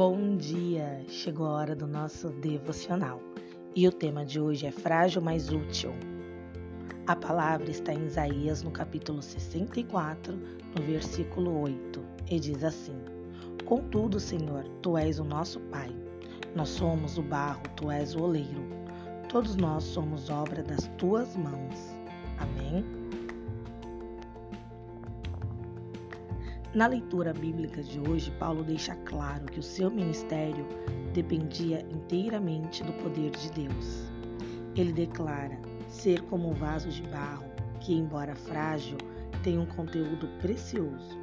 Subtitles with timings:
[0.00, 1.04] Bom dia!
[1.08, 3.20] Chegou a hora do nosso devocional
[3.76, 5.92] e o tema de hoje é frágil, mas útil.
[7.06, 10.34] A palavra está em Isaías no capítulo 64,
[10.74, 12.96] no versículo 8, e diz assim:
[13.66, 15.94] Contudo, Senhor, tu és o nosso Pai.
[16.54, 18.64] Nós somos o barro, tu és o oleiro.
[19.28, 21.94] Todos nós somos obra das tuas mãos.
[22.38, 22.82] Amém?
[26.72, 30.64] Na leitura bíblica de hoje, Paulo deixa claro que o seu ministério
[31.12, 34.04] dependia inteiramente do poder de Deus.
[34.76, 37.44] Ele declara ser como um vaso de barro
[37.80, 38.98] que, embora frágil,
[39.42, 41.18] tem um conteúdo precioso.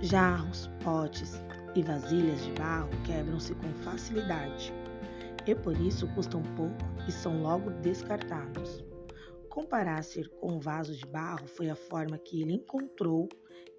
[0.00, 1.42] Jarros, potes
[1.74, 4.72] e vasilhas de barro quebram-se com facilidade
[5.46, 6.74] e por isso custam pouco
[7.06, 8.82] e são logo descartados.
[9.54, 13.28] Comparar ser com um vaso de barro foi a forma que ele encontrou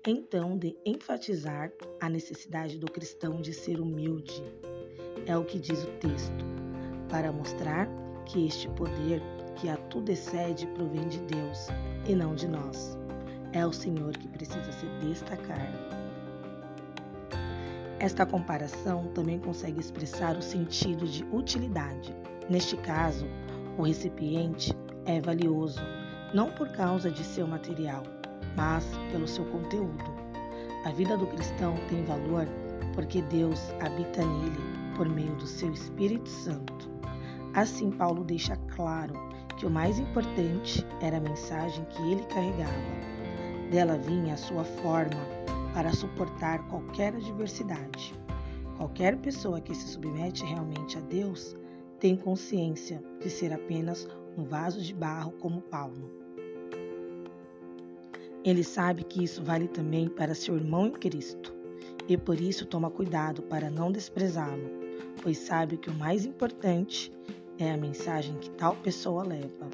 [0.07, 4.41] então de enfatizar a necessidade do cristão de ser humilde.
[5.25, 6.45] É o que diz o texto,
[7.09, 7.89] para mostrar
[8.25, 9.21] que este poder
[9.57, 11.67] que a tudo excede provém de Deus
[12.07, 12.97] e não de nós.
[13.51, 15.73] É o Senhor que precisa se destacar.
[17.99, 22.15] Esta comparação também consegue expressar o sentido de utilidade.
[22.49, 23.25] Neste caso,
[23.77, 24.73] o recipiente
[25.05, 25.81] é valioso,
[26.33, 28.03] não por causa de seu material,
[28.55, 30.03] mas pelo seu conteúdo.
[30.85, 32.47] A vida do cristão tem valor
[32.93, 34.57] porque Deus habita nele
[34.95, 36.89] por meio do seu Espírito Santo.
[37.53, 39.13] Assim, Paulo deixa claro
[39.57, 42.71] que o mais importante era a mensagem que ele carregava.
[43.71, 45.21] Dela vinha a sua forma
[45.73, 48.13] para suportar qualquer adversidade.
[48.77, 51.55] Qualquer pessoa que se submete realmente a Deus
[51.99, 56.11] tem consciência de ser apenas um vaso de barro como Paulo.
[58.43, 61.53] Ele sabe que isso vale também para seu irmão em Cristo
[62.07, 64.69] e por isso toma cuidado para não desprezá-lo,
[65.23, 67.11] pois sabe que o mais importante
[67.57, 69.67] é a mensagem que tal pessoa leva.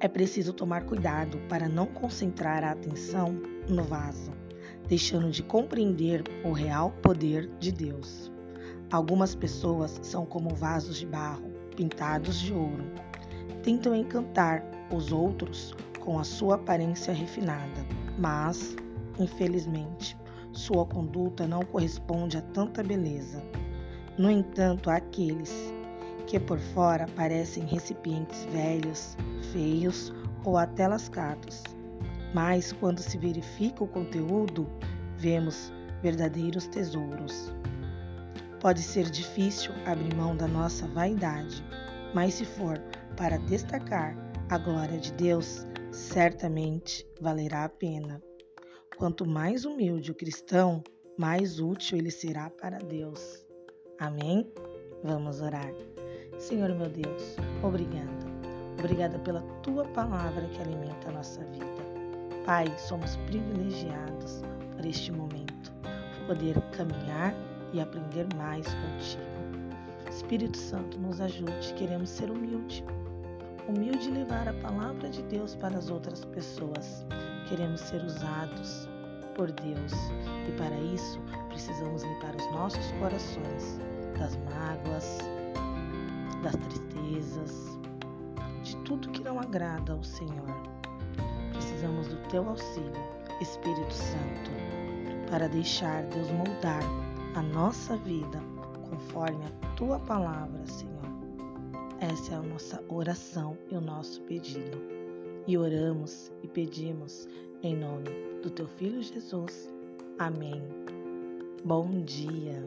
[0.00, 4.32] É preciso tomar cuidado para não concentrar a atenção no vaso,
[4.88, 8.32] deixando de compreender o real poder de Deus.
[8.90, 12.84] Algumas pessoas são como vasos de barro pintados de ouro.
[13.62, 17.86] Tentam encantar os outros com a sua aparência refinada,
[18.18, 18.74] mas,
[19.16, 20.18] infelizmente,
[20.50, 23.40] sua conduta não corresponde a tanta beleza.
[24.18, 25.72] No entanto, há aqueles
[26.26, 29.16] que por fora parecem recipientes velhos,
[29.52, 30.12] feios
[30.44, 31.62] ou até lascados,
[32.34, 34.68] mas quando se verifica o conteúdo,
[35.16, 35.72] vemos
[36.02, 37.52] verdadeiros tesouros.
[38.60, 41.64] Pode ser difícil abrir mão da nossa vaidade,
[42.12, 42.78] mas se for
[43.16, 44.16] para destacar
[44.50, 48.20] a glória de Deus certamente valerá a pena.
[48.96, 50.82] Quanto mais humilde o cristão,
[51.16, 53.46] mais útil ele será para Deus.
[53.98, 54.50] Amém?
[55.04, 55.72] Vamos orar.
[56.38, 58.28] Senhor meu Deus, obrigada.
[58.78, 61.66] Obrigada pela tua palavra que alimenta a nossa vida.
[62.44, 64.42] Pai, somos privilegiados
[64.74, 67.34] por este momento, por poder caminhar
[67.72, 69.68] e aprender mais contigo.
[70.08, 72.82] Espírito Santo, nos ajude, queremos ser humildes
[73.68, 77.04] humilde levar a palavra de Deus para as outras pessoas.
[77.48, 78.88] Queremos ser usados
[79.36, 79.92] por Deus
[80.48, 81.20] e para isso
[81.50, 83.78] precisamos limpar os nossos corações
[84.18, 85.18] das mágoas,
[86.42, 87.78] das tristezas,
[88.62, 90.48] de tudo que não agrada ao Senhor.
[91.52, 92.92] Precisamos do teu auxílio,
[93.40, 94.50] Espírito Santo,
[95.30, 96.82] para deixar Deus moldar
[97.38, 98.42] a nossa vida
[98.90, 100.98] conforme a tua palavra, Senhor.
[102.00, 104.76] Essa é a nossa oração e o nosso pedido.
[105.46, 107.28] E oramos e pedimos
[107.62, 108.10] em nome
[108.42, 109.72] do teu filho Jesus.
[110.18, 110.60] Amém.
[111.64, 112.60] Bom dia.